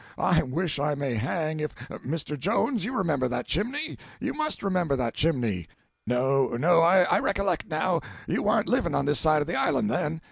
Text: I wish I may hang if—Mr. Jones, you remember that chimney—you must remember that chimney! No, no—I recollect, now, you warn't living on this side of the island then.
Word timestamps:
I 0.17 0.41
wish 0.41 0.79
I 0.79 0.95
may 0.95 1.13
hang 1.13 1.59
if—Mr. 1.59 2.35
Jones, 2.35 2.83
you 2.83 2.97
remember 2.97 3.27
that 3.27 3.45
chimney—you 3.45 4.33
must 4.33 4.63
remember 4.63 4.95
that 4.95 5.13
chimney! 5.13 5.67
No, 6.07 6.47
no—I 6.57 7.19
recollect, 7.19 7.67
now, 7.67 8.01
you 8.25 8.41
warn't 8.41 8.67
living 8.67 8.95
on 8.95 9.05
this 9.05 9.19
side 9.19 9.41
of 9.41 9.47
the 9.47 9.55
island 9.59 9.91
then. 9.91 10.19